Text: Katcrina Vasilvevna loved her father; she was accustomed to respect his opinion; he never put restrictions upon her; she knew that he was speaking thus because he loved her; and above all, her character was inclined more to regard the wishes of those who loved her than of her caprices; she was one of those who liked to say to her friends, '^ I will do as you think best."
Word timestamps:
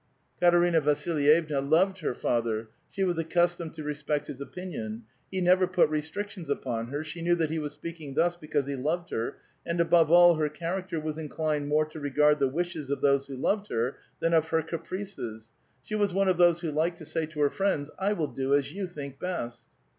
Katcrina 0.39 0.81
Vasilvevna 0.81 1.59
loved 1.61 1.99
her 1.99 2.15
father; 2.15 2.69
she 2.89 3.03
was 3.03 3.19
accustomed 3.19 3.75
to 3.75 3.83
respect 3.83 4.25
his 4.25 4.41
opinion; 4.41 5.03
he 5.29 5.39
never 5.41 5.67
put 5.67 5.91
restrictions 5.91 6.49
upon 6.49 6.87
her; 6.87 7.03
she 7.03 7.21
knew 7.21 7.35
that 7.35 7.51
he 7.51 7.59
was 7.59 7.73
speaking 7.73 8.15
thus 8.15 8.35
because 8.35 8.65
he 8.65 8.75
loved 8.75 9.11
her; 9.11 9.37
and 9.63 9.79
above 9.79 10.09
all, 10.09 10.37
her 10.37 10.49
character 10.49 10.99
was 10.99 11.19
inclined 11.19 11.67
more 11.67 11.85
to 11.85 11.99
regard 11.99 12.39
the 12.39 12.49
wishes 12.49 12.89
of 12.89 13.01
those 13.01 13.27
who 13.27 13.35
loved 13.35 13.67
her 13.67 13.95
than 14.19 14.33
of 14.33 14.47
her 14.47 14.63
caprices; 14.63 15.51
she 15.83 15.93
was 15.93 16.15
one 16.15 16.27
of 16.27 16.37
those 16.39 16.61
who 16.61 16.71
liked 16.71 16.97
to 16.97 17.05
say 17.05 17.27
to 17.27 17.39
her 17.39 17.51
friends, 17.51 17.89
'^ 17.89 17.93
I 17.99 18.13
will 18.13 18.25
do 18.27 18.55
as 18.55 18.71
you 18.73 18.87
think 18.87 19.19
best." 19.19 19.65